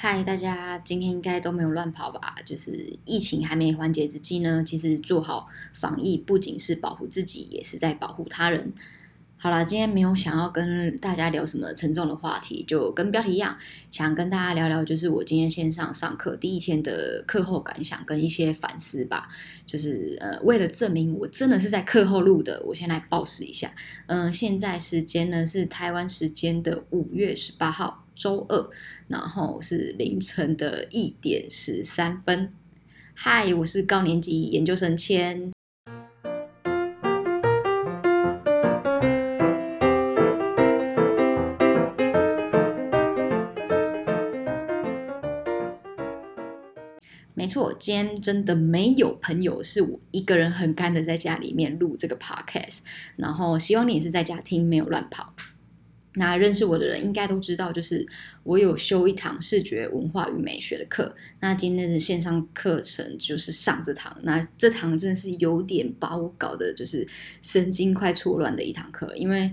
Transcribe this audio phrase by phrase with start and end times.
[0.00, 2.36] 嗨，大家今天应该都没有乱跑吧？
[2.44, 8.72] 就是疫情还没缓解之际呢，其实做好防疫不仅是保护自己，也是在保护他人。
[9.38, 13.58] 好了，今天没有想要跟大家聊什么沉重的话题，就跟标题一样，
[13.90, 19.28] 想跟大家聊聊，就是我今天线上上课第一天的课后感想跟一些反思吧。
[19.66, 23.74] 就是呃，为了证明我真的是在课后录的，我先来报时一下。
[24.06, 28.04] 嗯，现在时间呢是台湾时间的五月十八号。
[28.18, 28.70] 周二，
[29.06, 32.52] 然后是凌晨的一点十三分。
[33.14, 35.52] 嗨，我是高年级研究生千。
[47.34, 52.80] 没错，今天真的没有朋友，是我一个人很干的在家里面录这个 podcast。
[53.14, 55.32] 然后希望你也是在家听，没有乱跑。
[56.18, 58.06] 那认识我的人应该都知道，就是
[58.42, 61.14] 我有修一堂视觉文化与美学的课。
[61.40, 67.06] 那今天的线上课程就是上这堂，那这堂真的是有点把我搞得，就是
[67.40, 69.10] 神经快错乱的一堂课。
[69.16, 69.50] 因为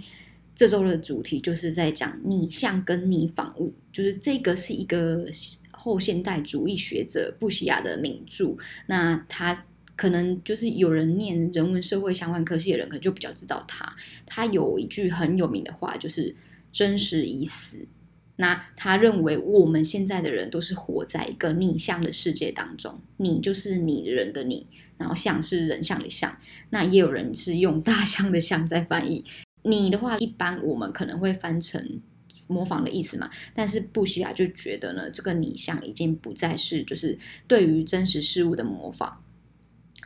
[0.53, 5.25] 这周的主题就是在讲拟像跟拟仿物，就是这个是一个
[5.71, 8.57] 后现代主义学者布希亚的名著。
[8.87, 9.65] 那他。
[9.97, 13.95] 可能就是有人念人文社会相关科系的人，可能就比较知道他。
[14.25, 16.35] 他有一句很有名的话，就是
[16.75, 17.87] “真实已死”。
[18.35, 24.67] 那他认为我们现在的人都是活在一个逆向的世界当中，你就是你人的你，
[24.97, 26.37] 然后像是人像的像。
[26.71, 29.23] 那也有人是用大象的象在翻译。
[29.63, 32.01] 你的话，一般我们可能会翻成
[32.47, 33.29] 模仿的意思嘛。
[33.53, 37.17] 但是布希亚就觉得呢，这个拟像已经不再是就是
[37.47, 39.21] 对于真实事物的模仿。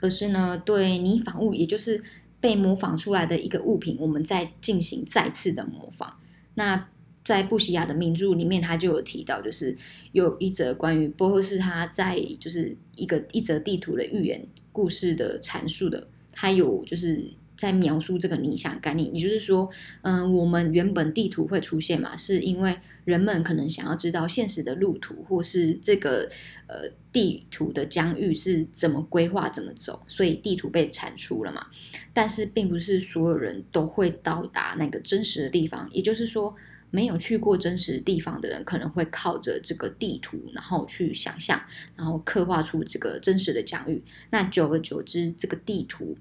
[0.01, 2.01] 而是呢，对拟仿物，也就是
[2.39, 6.17] 被模仿出来的一个物品，我们在进行再次的模仿。
[6.59, 6.89] 那
[7.23, 9.77] 在布西亚的名著里面，他就有提到，就是
[10.11, 17.31] 有一则关于波赫士他在就是一个一则地图的寓言故事的阐述的，他有就是。
[17.59, 19.69] 在描述这个理想概念，也就是说，
[20.01, 26.31] 嗯，我们原本地图会出现嘛，是因为人们可能想要知道现实的路途，或是这个
[26.67, 31.67] 呃地图的疆域是怎么规划、怎么走，所以地图被产出了嘛。
[32.13, 36.55] 但是，并不是所有人都会到达那个真实的地方，也就是说，
[36.91, 41.61] 没有去过真实地方的人，可能会靠着这个地图，然后去想象，
[41.97, 44.01] 然后刻画出这个真实的疆域。
[44.29, 46.17] 那久而久之，这个地图。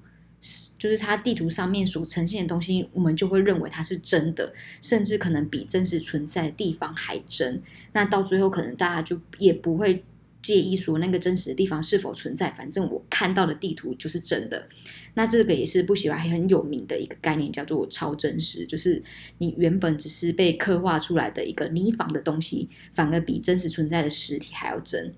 [0.79, 7.61] 就是它地图上面所呈现的东西，我们就会认为它是真的，甚至可能比真实存在的地方还真。
[7.93, 10.05] 那到最后，可能大家就也不会
[10.41, 14.69] 介意说那个真实的地方是否存在，反正我看到的地图就是真的。
[15.15, 19.03] 那这个也是不喜欢很有名的一个概念，叫做超真实，就是
[19.39, 25.13] 你原本只是被刻画出来的一个泥仿的东西，反而比真实存在的实体还要真。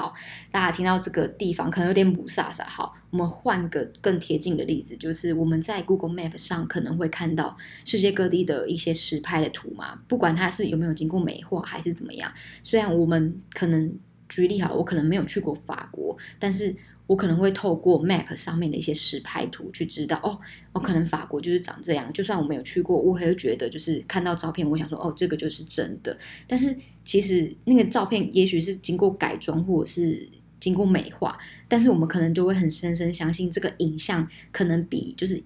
[0.00, 0.14] 好，
[0.50, 2.64] 大家听到这个地方可能有点不飒飒。
[2.64, 12.32] 好，我们换个更贴近的例子，就是我们在 Google Map 上可能会看到世界各地的一些实拍的图嘛，不管它是有没有经过美化还是怎么样。
[12.62, 13.92] 虽然我们可能
[14.28, 16.74] 举例好，我可能没有去过法国，但是。
[17.10, 20.38] 我可能会透过 Map 上面的一些实拍图去知道，哦，
[20.72, 22.12] 哦，可能法国就是长这样。
[22.12, 26.16] 就算我没有去过，我也会觉得就是看到照片，我想说，哦，这个就是真的。
[26.46, 26.72] 但是
[27.04, 30.24] 其实那个照片也许是经过改装或者是
[30.60, 35.42] 经过美化，但是我们可能就会很深深相信这个影像可能比就是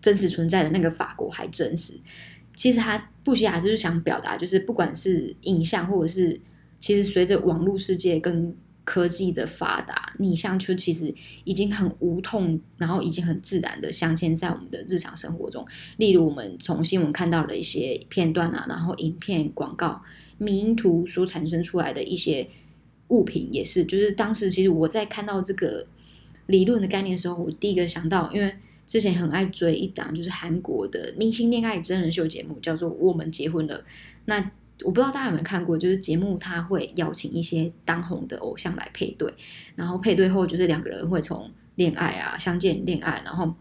[0.00, 1.94] 真实存在的那个法国还真实。
[2.54, 6.40] 其实他布希亚就是想表达，就是不管是影像或者是，
[6.78, 8.54] 其实随着网络世界跟
[8.90, 11.14] 科技的发达，逆向就其实
[11.44, 15.64] 已经很无痛，然后已经很自然的镶嵌在我们的日常生活中。
[15.98, 20.02] 例如，我们从新闻看到的一些片段啊，然后影片、广告、
[20.38, 22.48] 名图所产生出来的一些
[23.10, 23.84] 物品，也是。
[23.84, 25.86] 就是当时其实我在看到这个
[26.46, 28.52] 理论的概念的时候，我第一个想到，因为
[28.88, 33.78] 之前很爱追一档就是韩国的明星恋爱真人秀节目，叫做《我们结婚了》。
[34.24, 34.50] 那
[34.84, 39.32] 我不知道大家有没有看过，就是节目他会邀请一些当红的偶像来配对，
[39.74, 43.54] 然后配对后就是两个人会从恋爱啊相见、恋爱，然后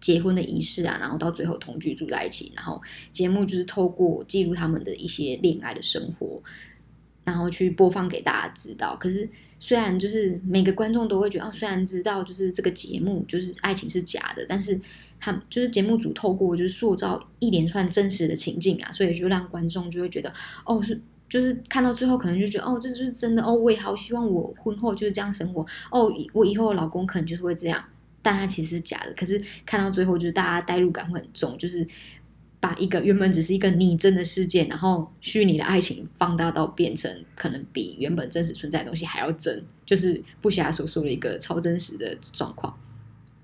[0.00, 2.80] 结婚的仪式啊，然后到最后同居住在一起，然后
[3.12, 6.42] 节目就是透过记录他们的一些恋爱的生活，
[7.24, 8.96] 然后去播放给大家知道。
[8.96, 9.28] 可是
[9.58, 14.80] 虽然就是每个观众都会觉得，哦，虽然知道就是这个节目就是爱情是假的，但是。
[15.24, 20.34] 他就是节目组透过就是塑造一连串真实的情境啊，所以就让观众就会觉得
[20.66, 27.84] 哦是就是看到最后可能就觉得哦这就是真的哦我也好希望我婚后就是这样生活哦我以后老公可能就是会这样，
[28.20, 29.14] 但他其实是假的。
[29.16, 31.86] 可是看到最后就是大家代入感会很重，就是
[32.62, 42.72] 把一个原本只是一个拟真的事件，然后虚拟的爱情放大到变成可能比原本真实存在的东西还要真，就是不暇所说的一个超真实的状况。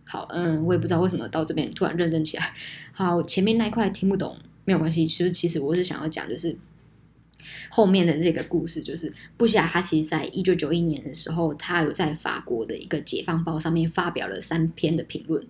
[0.05, 2.55] 好，嗯，我也不知道为什么到这边突然认真起来。
[2.93, 6.57] 好，前面那一块听不懂没有关系，其实其实我是想要讲，就是
[7.71, 15.45] 后面的这个故事，就是布希亚他其实在一九九一年的时候，他有在法国的一个解放报上面发表了三篇的评论。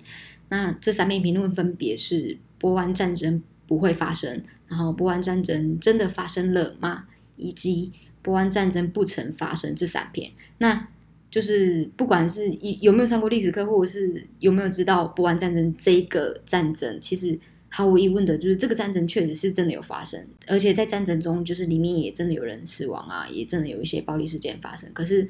[0.49, 3.43] 那这三篇评论分别是波湾战争。
[3.69, 4.43] 不会发生。
[4.67, 7.07] 然后波湾战争真的发生了吗？
[7.37, 10.89] 以及波湾战争不曾发生这三篇，那
[11.31, 12.51] 就是不管是
[12.81, 17.39] 有没有上过历史课，或者是有没有知道波湾战争这个战争，其实
[17.69, 24.91] 毫无疑问的就是这个战争确实是真的有发生，而且在战争中就是里面也真的有人死亡啊，也真的有一些暴力事件发生。
[24.93, 25.29] 可是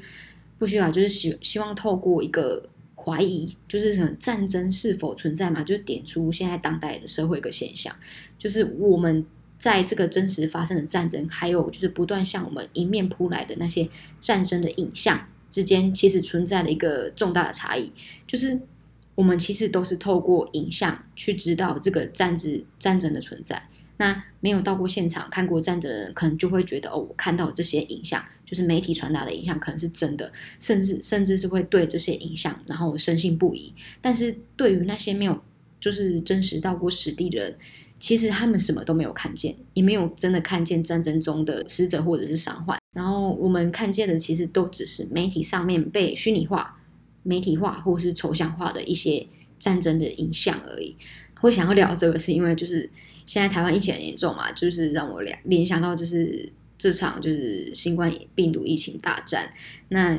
[0.58, 2.68] 不需要，就是希希望透过一个。
[3.00, 5.62] 怀疑就是什么战争是否存在嘛？
[5.62, 7.94] 就点出现在当代的社会一个现象，
[8.38, 9.26] 就是我们
[9.58, 13.88] 在这个真实发生的战争，还有就是不断向我们迎面扑来的那些
[14.20, 17.92] 战争的影像之间，其实存在了一个重大的差异，
[18.26, 18.60] 就是
[19.16, 23.68] 我们其实都是透过影像去知道这个战争战争的存在。
[24.00, 30.30] 那没有到过现场看过战争的人，可能就会觉得哦，我看到这些影像，就是媒体传达的影像，可能是真的，
[30.60, 33.74] 甚至甚至是会对这些影像然后深信不疑。
[34.00, 35.42] 但是对于那些没有
[35.80, 37.56] 就是真实到过实地的人，
[37.98, 42.78] 其实他们什么都没有看见，也没有真的看见战争中的死者或者是伤患。
[42.94, 46.80] 然后我们看见的其实都只是媒体上面被虚拟化、
[47.22, 49.26] 媒体化或是抽象化的一些
[49.58, 50.96] 战争的影像而已。
[51.40, 52.90] 会想要聊这个，是因为就是。
[53.28, 59.52] 现在台湾疫情很严重嘛，就是让我联联想到就是这场就是新冠病毒疫情大战。
[59.90, 60.18] 那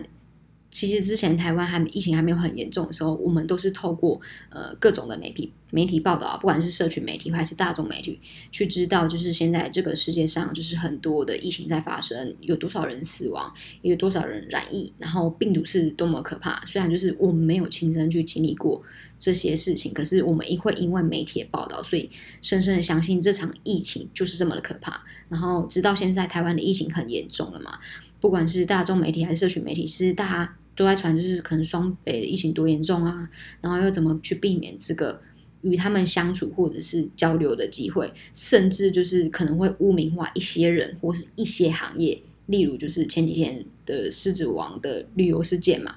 [0.79, 8.17] 其实之前台湾还疫情还没有很严重的时候，我们都是透过呃各种的媒体媒体报道啊，不管是社群媒体还是大众媒体，
[8.51, 16.63] 去知道就是现在这个世界上就是很多的疫情在发生，有多少人死亡，有多少人染疫，然后病毒是多么可怕。
[16.65, 18.81] 虽然就是我们没有亲身去经历过。
[19.21, 22.09] 这些事情，可是我们也会因为媒体的报道，所以
[22.41, 25.03] 深深的相信这场疫情就是这么的可怕。
[25.27, 27.77] 然后直到现在，台湾的疫情很严重了嘛，
[28.21, 33.29] 不管是大众媒体还是社群媒体，其实大家都在传，就是可能双北的疫情多严重啊，
[33.59, 35.19] 然后又怎么去避免这个
[35.61, 45.95] 与他们相处或者是交流的机会，甚至就是可能会污名化一些人或是一些行业，例如就是前几天的狮子王的旅游事件嘛。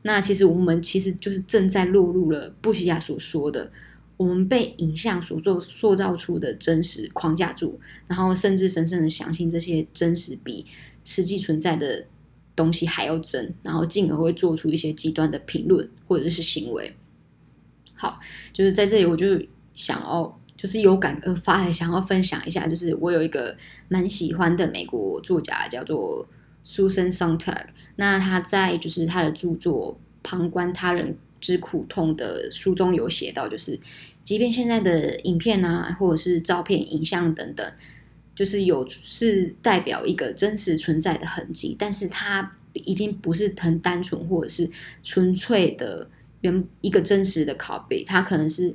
[0.00, 3.70] 那其实我们其实就是正在落入了布西亚所说的，
[4.16, 10.64] 我们被影像所做塑造出的真实框架住，然后甚至深深的相信这些真实比
[11.04, 12.06] 实际存在的
[12.56, 16.94] 东西还要真，然后进而会做出一些极端的评论或者是行为。
[17.94, 18.20] 好，
[18.52, 19.40] 就是在这里我就
[19.72, 23.56] 想要就是有感而发，想要分享一下，就是我有一个
[23.88, 26.26] 蛮喜欢的美国作家叫做
[26.66, 27.66] Susan Sontag。
[27.96, 29.96] 那他在就是他的著作
[30.28, 33.78] 《旁观他人之苦痛》的书中有写到，就是
[34.24, 37.72] 即便现在的影片啊，或者是照片、影像等等，
[38.34, 44.70] 就是有是代表一个真实存在的痕迹，但是它已经不是很单纯或者是
[45.02, 46.08] 纯粹的
[46.40, 48.74] 原一个真实的拷贝，它可能是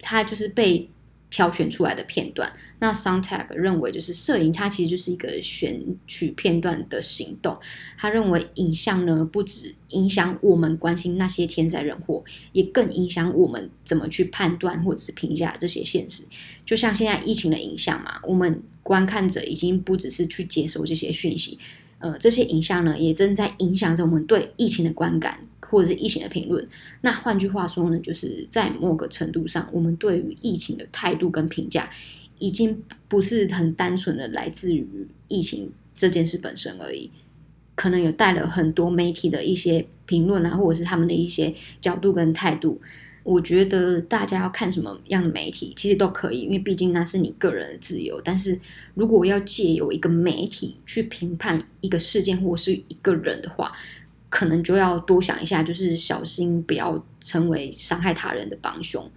[0.00, 0.88] 它就是被。
[1.32, 7.56] 挑选出来的片段，那 Soundtag 认为，就是摄影，它其实就是一个选取片段的行动。
[7.96, 16.24] 他认为，影像呢，不止影响我们关心那些天灾人祸，也更影响我们怎么去判断或者是评价这些现实。
[16.64, 21.58] 就像现在疫情的影像嘛，我们观看者已经不只是去接收这些讯息，
[21.98, 25.40] 呃，这些影像呢，也正在影响着我们对疫情的观感。
[25.70, 26.68] 或者是疫情的评论，
[27.02, 31.88] 那换句话说呢，就是在某个程度上，我们对于疫情的态度跟评价，
[32.40, 37.08] 已经不是很单纯的来自于疫情这件事本身而已，
[37.76, 42.80] 可能有带了很多媒体的一些评论啊，或者是他们的一些角度跟态度。
[43.22, 48.20] 我觉得大家要看什么样的媒体，其实都可以，因为毕竟那是你个人的自由。
[48.22, 48.58] 但是
[48.94, 53.72] 如果要借由一个媒体去评判一个事件或是一个人的话，
[54.28, 59.10] 可能就要多想一下，就是小心不要成为伤害他人的帮凶。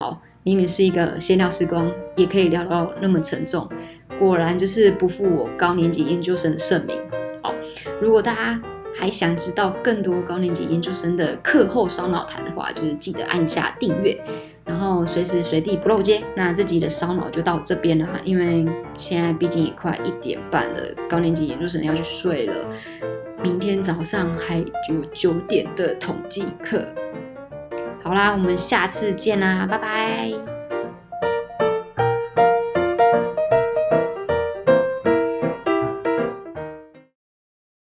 [0.00, 3.68] 好，明明是一个闲聊时光，也可以聊到那么沉重，
[4.18, 6.96] 果然就是不负我高年级研究生的盛名。
[7.42, 7.52] 好，
[8.00, 8.62] 如果大家
[8.98, 14.20] 还想知道更多高年级研究生的课后烧脑谈的话，就是记得按下订阅，
[14.64, 16.22] 然后随时随地不漏接。
[16.34, 22.54] 那这集的烧脑就到这边了哈，因为现在毕竟也快一点半了，高年级研究生要去睡了。
[23.42, 26.84] 明天早上还有九点的统计课。
[28.02, 30.37] 好啦，我们下次见啦，拜拜。